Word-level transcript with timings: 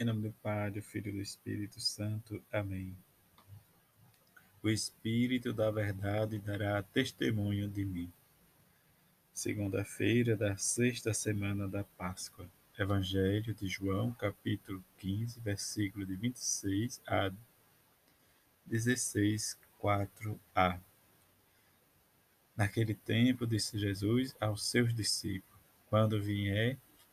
Em 0.00 0.04
nome 0.06 0.22
do 0.22 0.32
Pai, 0.42 0.70
do 0.70 0.80
Filho 0.80 1.10
e 1.10 1.12
do 1.12 1.20
Espírito 1.20 1.78
Santo. 1.78 2.42
Amém. 2.50 2.96
O 4.62 4.70
Espírito 4.70 5.52
da 5.52 5.70
Verdade 5.70 6.38
dará 6.38 6.82
testemunho 6.82 7.68
de 7.68 7.84
mim. 7.84 8.10
Segunda-feira 9.34 10.34
da 10.34 10.56
sexta 10.56 11.12
semana 11.12 11.68
da 11.68 11.84
Páscoa. 11.84 12.50
Evangelho 12.78 13.52
de 13.52 13.68
João, 13.68 14.10
capítulo 14.14 14.82
15, 14.96 15.38
versículo 15.40 16.06
de 16.06 16.16
26 16.16 17.02
a 17.06 17.30
16, 18.64 19.58
4a. 19.78 20.80
Naquele 22.56 22.94
tempo, 22.94 23.46
disse 23.46 23.78
Jesus 23.78 24.34
aos 24.40 24.64
seus 24.64 24.94
discípulos: 24.94 25.60
Quando 25.90 26.18
vier 26.22 26.78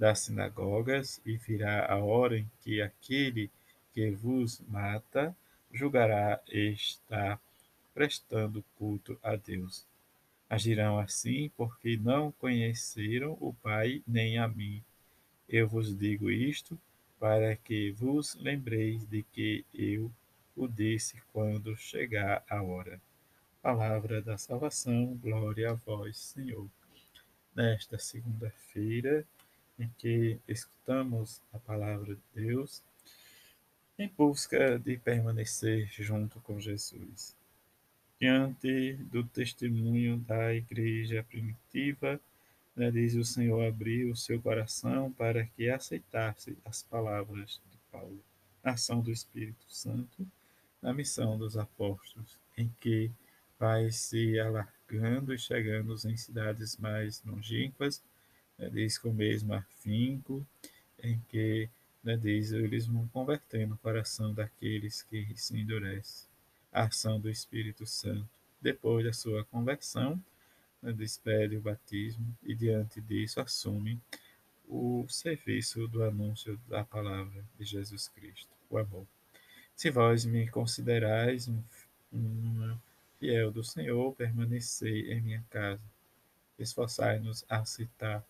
das 0.00 0.20
sinagogas, 0.20 1.20
e 1.26 1.36
virá 1.36 1.84
a 1.84 1.98
hora 1.98 2.38
em 2.38 2.50
que 2.62 2.80
aquele 2.80 3.50
que 3.92 4.10
vos 4.10 4.62
mata 4.66 5.36
julgará 5.70 6.40
estar 6.48 7.38
prestando 7.92 8.64
culto 8.78 9.18
a 9.22 9.36
Deus. 9.36 9.84
Agirão 10.48 10.98
assim 10.98 11.50
porque 11.54 11.98
não 11.98 12.32
conheceram 12.32 13.36
o 13.38 13.52
Pai 13.52 14.02
nem 14.06 14.38
a 14.38 14.48
mim. 14.48 14.82
Eu 15.46 15.68
vos 15.68 15.94
digo 15.94 16.30
isto 16.30 16.80
para 17.18 17.54
que 17.54 17.90
vos 17.90 18.34
lembreis 18.36 19.04
de 19.04 19.22
que 19.22 19.66
eu 19.74 20.10
o 20.56 20.66
disse 20.66 21.20
quando 21.30 21.76
chegar 21.76 22.42
a 22.48 22.62
hora. 22.62 22.98
Palavra 23.60 24.22
da 24.22 24.38
salvação, 24.38 25.14
glória 25.22 25.72
a 25.72 25.74
vós, 25.74 26.16
Senhor. 26.16 26.66
Nesta 27.54 27.98
segunda-feira, 27.98 29.26
em 29.80 29.90
que 29.96 30.38
escutamos 30.46 31.42
a 31.52 31.58
palavra 31.58 32.14
de 32.14 32.22
Deus 32.34 32.82
em 33.98 34.08
busca 34.08 34.78
de 34.78 34.96
permanecer 34.98 35.88
junto 35.90 36.40
com 36.40 36.60
Jesus. 36.60 37.36
Diante 38.20 38.94
do 38.94 39.24
testemunho 39.24 40.18
da 40.18 40.54
igreja 40.54 41.22
primitiva, 41.22 42.20
né, 42.76 42.90
diz 42.90 43.14
o 43.14 43.24
Senhor 43.24 43.66
abriu 43.66 44.10
o 44.10 44.16
seu 44.16 44.40
coração 44.40 45.10
para 45.12 45.44
que 45.46 45.68
aceitasse 45.68 46.56
as 46.64 46.82
palavras 46.82 47.60
de 47.70 47.78
Paulo, 47.90 48.22
a 48.62 48.72
ação 48.72 49.00
do 49.00 49.10
Espírito 49.10 49.64
Santo 49.68 50.26
na 50.80 50.92
missão 50.92 51.38
dos 51.38 51.56
apóstolos, 51.56 52.38
em 52.56 52.70
que 52.80 53.10
vai 53.58 53.90
se 53.90 54.38
alargando 54.38 55.34
e 55.34 55.38
chegando 55.38 55.94
em 56.06 56.16
cidades 56.16 56.76
mais 56.76 57.22
longínquas 57.24 58.02
né, 58.60 58.68
diz 58.68 58.98
com 58.98 59.08
o 59.08 59.14
mesmo 59.14 59.54
afinco 59.54 60.46
em 61.02 61.18
que 61.30 61.68
né, 62.04 62.16
diz 62.16 62.52
eles 62.52 62.86
vão 62.86 63.08
convertendo 63.08 63.74
o 63.74 63.78
coração 63.78 64.34
daqueles 64.34 65.02
que 65.02 65.34
se 65.34 65.58
endurecem. 65.58 66.28
A 66.70 66.84
ação 66.84 67.18
do 67.18 67.28
Espírito 67.28 67.86
Santo, 67.86 68.28
depois 68.60 69.04
da 69.04 69.12
sua 69.12 69.44
conversão, 69.46 70.22
né, 70.82 70.92
despede 70.92 71.56
o 71.56 71.60
batismo 71.60 72.36
e 72.42 72.54
diante 72.54 73.00
disso 73.00 73.40
assume 73.40 73.98
o 74.68 75.04
serviço 75.08 75.88
do 75.88 76.04
anúncio 76.04 76.60
da 76.68 76.84
palavra 76.84 77.44
de 77.58 77.64
Jesus 77.64 78.08
Cristo, 78.08 78.50
o 78.68 78.78
amor. 78.78 79.06
Se 79.74 79.90
vós 79.90 80.24
me 80.24 80.46
considerais 80.48 81.48
um, 81.48 81.60
um 82.12 82.76
fiel 83.18 83.50
do 83.50 83.64
Senhor, 83.64 84.14
permanecei 84.14 85.12
em 85.12 85.20
minha 85.20 85.44
casa. 85.50 85.82
Esforçai-nos 86.58 87.44
a 87.48 87.64
citar 87.64 88.24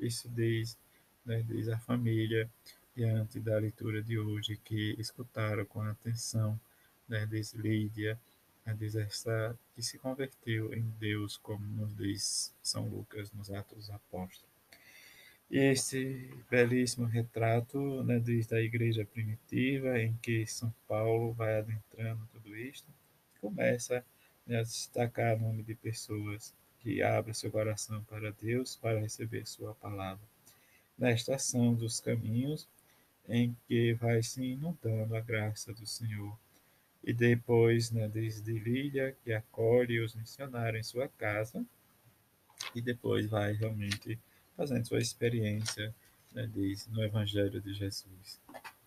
isso 0.00 0.28
diz, 0.28 0.78
né, 1.24 1.42
diz 1.42 1.68
a 1.68 1.78
família 1.78 2.50
diante 2.94 3.38
da 3.40 3.56
leitura 3.58 4.02
de 4.02 4.18
hoje 4.18 4.56
que 4.64 4.94
escutaram 4.98 5.64
com 5.64 5.80
atenção, 5.82 6.60
né, 7.08 7.26
diz 7.26 7.52
Lídia, 7.52 8.18
né, 8.64 8.76
essa 8.80 9.58
que 9.74 9.82
se 9.82 9.98
converteu 9.98 10.72
em 10.74 10.82
Deus, 10.98 11.36
como 11.36 11.64
nos 11.66 11.94
diz 11.96 12.54
São 12.62 12.88
Lucas 12.88 13.32
nos 13.32 13.50
Atos 13.50 13.76
dos 13.76 13.90
Apóstolos. 13.90 14.50
E 15.50 15.58
esse 15.58 16.30
belíssimo 16.48 17.06
retrato 17.06 18.04
né, 18.04 18.20
diz 18.20 18.46
da 18.46 18.60
igreja 18.60 19.04
primitiva, 19.04 20.00
em 20.00 20.16
que 20.22 20.46
São 20.46 20.72
Paulo 20.86 21.32
vai 21.32 21.58
adentrando 21.58 22.24
tudo 22.32 22.56
isto, 22.56 22.86
começa 23.40 24.04
né, 24.46 24.60
a 24.60 24.62
destacar 24.62 25.36
o 25.36 25.40
nome 25.40 25.64
de 25.64 25.74
pessoas 25.74 26.54
que 26.82 27.02
abra 27.02 27.34
seu 27.34 27.50
coração 27.50 28.02
para 28.04 28.32
Deus 28.32 28.76
para 28.76 29.00
receber 29.00 29.46
sua 29.46 29.74
palavra. 29.74 30.24
Na 30.98 31.12
estação 31.12 31.74
dos 31.74 32.00
caminhos, 32.00 32.66
em 33.28 33.56
que 33.68 33.94
vai 33.94 34.22
se 34.22 34.42
inundando 34.42 35.14
a 35.16 35.20
graça 35.20 35.72
do 35.72 35.86
Senhor. 35.86 36.36
E 37.02 37.12
depois, 37.12 37.90
né, 37.90 38.08
desde 38.08 38.58
Lídia, 38.58 39.16
que 39.22 39.32
acolhe 39.32 40.00
os 40.00 40.14
missionários 40.14 40.86
em 40.86 40.90
sua 40.90 41.08
casa, 41.08 41.64
e 42.74 42.82
depois 42.82 43.26
vai 43.26 43.52
realmente 43.52 44.18
fazendo 44.56 44.86
sua 44.86 44.98
experiência, 44.98 45.94
né, 46.32 46.48
diz, 46.52 46.86
no 46.88 47.02
Evangelho 47.02 47.60
de 47.60 47.72
Jesus. 47.72 48.38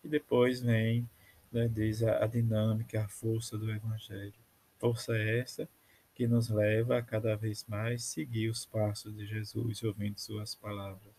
E 0.04 0.08
depois 0.08 0.60
vem, 0.60 1.08
né, 1.50 1.66
diz 1.68 2.02
a, 2.02 2.24
a 2.24 2.26
dinâmica, 2.26 3.02
a 3.02 3.08
força 3.08 3.58
do 3.58 3.70
Evangelho. 3.70 4.34
Força 4.78 5.16
essa 5.16 5.68
que 6.14 6.26
nos 6.28 6.48
leva 6.48 6.98
a 6.98 7.02
cada 7.02 7.34
vez 7.34 7.64
mais 7.66 8.04
seguir 8.04 8.48
os 8.48 8.64
passos 8.64 9.14
de 9.16 9.26
Jesus, 9.26 9.82
ouvindo 9.82 10.18
suas 10.18 10.54
palavras. 10.54 11.12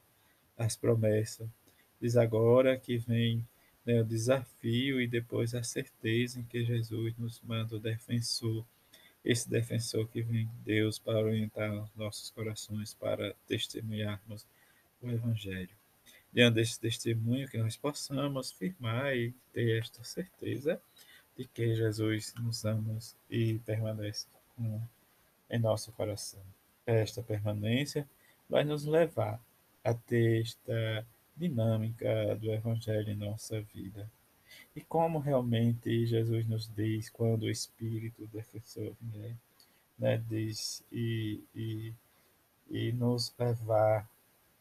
As 0.58 0.76
promessas. 0.76 1.50
Diz 2.00 2.16
agora 2.16 2.78
que 2.78 2.98
vem 2.98 3.46
né, 3.86 4.02
o 4.02 4.06
desafio 4.06 5.02
e 5.02 5.08
depois 5.08 5.54
a 5.54 5.64
certeza 5.64 6.40
em 6.40 6.44
que 6.44 6.64
Jesus 6.64 7.14
nos 7.18 7.42
manda 7.42 7.76
o 7.76 7.80
defensor, 7.80 8.66
esse 9.24 9.50
defensor 9.50 10.08
que 10.08 10.22
vem 10.22 10.46
de 10.48 10.56
Deus 10.64 10.98
para 10.98 11.20
orientar 11.20 11.90
nossos 11.96 12.30
corações, 12.30 12.94
para 12.94 13.36
testemunharmos 13.48 14.46
o 15.02 15.10
Evangelho. 15.10 15.76
Diante 16.32 16.56
desse 16.56 16.80
testemunho, 16.80 17.48
que 17.48 17.58
nós 17.58 17.76
possamos 17.76 18.52
firmar 18.52 19.16
e 19.16 19.34
ter 19.52 19.80
esta 19.80 20.04
certeza 20.04 20.82
de 21.38 21.46
que 21.46 21.76
Jesus 21.76 22.34
nos 22.36 22.64
ama 22.66 22.98
e 23.30 23.60
permanece 23.60 24.28
em 25.50 25.60
nosso 25.60 25.92
coração. 25.92 26.42
Esta 26.86 27.22
permanência 27.22 28.08
vai 28.50 28.64
nos 28.64 28.86
levar 28.86 29.40
a 29.84 29.94
ter 29.94 30.42
esta 30.42 31.06
dinâmica 31.36 32.36
do 32.36 32.52
Evangelho 32.52 33.12
em 33.12 33.16
nossa 33.16 33.62
vida. 33.62 34.10
E 34.76 34.82
como 34.82 35.20
realmente 35.20 36.06
Jesus 36.06 36.48
nos 36.48 36.70
diz 36.76 37.10
quando 37.10 37.44
o 37.44 37.50
Espírito 37.50 38.28
defensor 38.28 38.94
né, 39.98 40.18
diz 40.30 40.84
e, 40.92 41.42
e, 41.56 41.94
e 42.70 42.92
nos 42.94 43.34
levar 43.38 44.08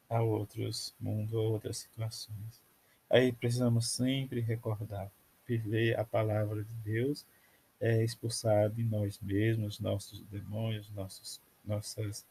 a 0.08 0.22
outros 0.22 0.94
mundos, 1.00 1.34
a 1.34 1.38
outras 1.38 1.78
situações. 1.78 2.62
Aí 3.10 3.32
precisamos 3.32 3.88
sempre 3.88 4.40
recordar, 4.40 5.10
viver 5.46 5.98
a 5.98 6.04
palavra 6.04 6.62
de 6.62 6.74
Deus 6.84 7.26
é, 7.84 8.02
expulsar 8.02 8.70
de 8.70 8.82
nós 8.82 9.20
mesmos, 9.20 9.78
nossos 9.78 10.22
demônios, 10.30 10.88
nossos, 10.92 11.38
nossas 11.62 12.24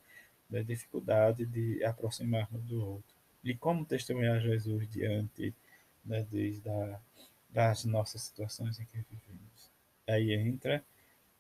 né, 0.50 0.64
dificuldades 0.64 1.48
de 1.48 1.84
aproximarmos 1.84 2.64
do 2.64 2.84
outro. 2.84 3.16
E 3.44 3.54
como 3.54 3.86
testemunhar 3.86 4.42
Jesus 4.42 4.90
diante 4.90 5.54
né, 6.04 6.26
da, 6.64 7.00
das 7.52 7.86
nossas 7.86 8.24
situações 8.24 8.80
em 8.80 8.86
que 8.86 8.98
vivemos. 8.98 9.70
Aí 10.08 10.34
entra 10.34 10.84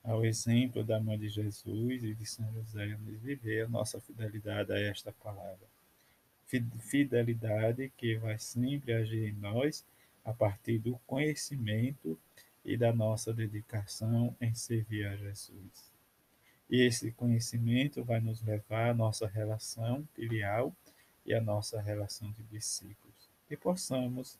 ao 0.03 0.23
exemplo 0.23 0.83
da 0.83 0.99
mãe 0.99 1.17
de 1.17 1.29
Jesus 1.29 2.03
e 2.03 2.13
de 2.13 2.25
São 2.27 2.53
José 2.53 2.85
de 2.85 3.15
viver 3.15 3.65
a 3.65 3.67
nossa 3.67 3.99
fidelidade 3.99 4.71
a 4.71 4.79
esta 4.79 5.11
palavra. 5.11 5.67
Fidelidade 6.81 7.91
que 7.97 8.15
vai 8.17 8.37
sempre 8.37 8.93
agir 8.93 9.29
em 9.29 9.33
nós 9.33 9.83
a 10.23 10.31
partir 10.31 10.77
do 10.77 10.99
conhecimento 11.07 12.15
e 12.63 12.77
da 12.77 12.93
nossa 12.93 13.33
dedicação 13.33 14.35
em 14.39 14.53
servir 14.53 15.07
a 15.07 15.15
Jesus. 15.15 15.91
E 16.69 16.81
esse 16.81 17.11
conhecimento 17.11 18.03
vai 18.03 18.19
nos 18.19 18.41
levar 18.41 18.89
à 18.89 18.93
nossa 18.93 19.27
relação 19.27 20.07
filial 20.13 20.73
e 21.25 21.33
à 21.33 21.41
nossa 21.41 21.81
relação 21.81 22.31
de 22.31 22.43
discípulos. 22.43 23.29
Que 23.47 23.57
possamos 23.57 24.39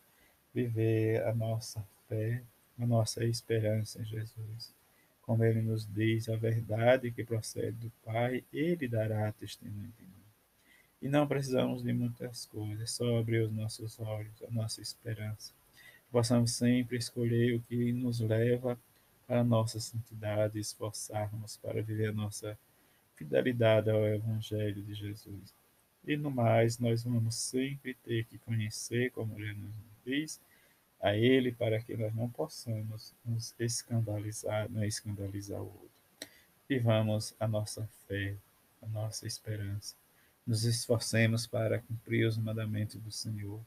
viver 0.53 1.23
a 1.25 1.33
nossa 1.33 1.85
fé 2.07 2.41
a 2.79 2.85
nossa 2.85 3.23
esperança 3.23 4.01
em 4.01 4.05
Jesus. 4.05 4.73
Como 5.21 5.43
ele 5.43 5.61
nos 5.61 5.85
diz 5.85 6.27
a 6.27 6.35
verdade 6.35 7.11
que 7.11 7.23
procede 7.23 7.77
do 7.77 7.91
Pai, 8.03 8.43
ele 8.51 8.87
dará 8.87 9.31
testemunho 9.31 9.93
de 9.97 10.05
nós. 10.05 10.13
E 11.01 11.07
não 11.07 11.27
precisamos 11.27 11.83
de 11.83 11.93
muitas 11.93 12.45
coisas, 12.45 12.91
só 12.91 13.17
abrir 13.17 13.41
os 13.41 13.51
nossos 13.51 13.99
olhos, 13.99 14.41
a 14.43 14.51
nossa 14.51 14.81
esperança. 14.81 15.51
Possamos 16.13 16.51
sempre 16.51 16.97
escolher 16.97 17.55
o 17.55 17.61
que 17.61 17.91
nos 17.91 18.19
leva 18.19 18.79
para 19.25 19.39
a 19.39 19.43
nossa 19.43 19.79
santidade, 19.79 20.59
esforçarmos 20.59 21.57
para 21.57 21.81
viver 21.81 22.09
a 22.09 22.13
nossa 22.13 22.55
fidelidade 23.15 23.89
ao 23.89 24.05
Evangelho 24.05 24.83
de 24.83 24.93
Jesus. 24.93 25.51
E 26.05 26.15
no 26.15 26.29
mais, 26.29 26.77
nós 26.77 27.03
vamos 27.03 27.33
sempre 27.33 27.95
ter 27.95 28.25
que 28.25 28.37
conhecer, 28.37 29.09
como 29.09 29.39
ele 29.39 29.55
nos 29.55 29.73
diz, 30.05 30.39
a 31.01 31.15
Ele 31.17 31.51
para 31.51 31.81
que 31.81 31.97
nós 31.97 32.13
não 32.13 32.29
possamos 32.29 33.11
nos 33.25 33.55
escandalizar, 33.59 34.69
não 34.69 34.83
escandalizar 34.83 35.61
o 35.61 35.65
outro. 35.65 36.29
Vivamos 36.69 37.33
a 37.39 37.47
nossa 37.47 37.89
fé, 38.07 38.35
a 38.83 38.87
nossa 38.87 39.25
esperança 39.25 39.95
nos 40.45 40.63
esforcemos 40.63 41.47
para 41.47 41.79
cumprir 41.79 42.27
os 42.27 42.37
mandamentos 42.37 43.01
do 43.01 43.11
Senhor. 43.11 43.59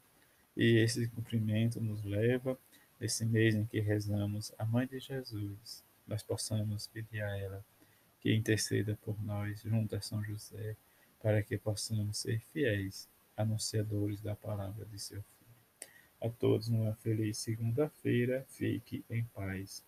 E 0.56 0.78
esse 0.78 1.06
cumprimento 1.08 1.80
nos 1.80 2.02
leva, 2.02 2.58
nesse 2.98 3.26
mês 3.26 3.54
em 3.54 3.66
que 3.66 3.78
rezamos 3.78 4.52
a 4.56 4.64
Mãe 4.64 4.86
de 4.86 4.98
Jesus, 4.98 5.84
nós 6.06 6.22
possamos 6.22 6.86
pedir 6.86 7.22
a 7.22 7.36
ela 7.36 7.64
que 8.20 8.34
interceda 8.34 8.98
por 9.02 9.22
nós 9.22 9.60
junto 9.60 9.94
a 9.94 10.00
São 10.00 10.24
José, 10.24 10.76
para 11.20 11.42
que 11.42 11.58
possamos 11.58 12.18
ser 12.18 12.40
fiéis 12.52 13.08
anunciadores 13.36 14.20
da 14.22 14.34
palavra 14.34 14.86
de 14.86 14.98
seu 14.98 15.22
Filho. 15.22 15.86
A 16.20 16.30
todos 16.30 16.68
uma 16.68 16.94
feliz 16.94 17.36
segunda-feira, 17.36 18.44
fique 18.48 19.04
em 19.10 19.24
paz. 19.24 19.84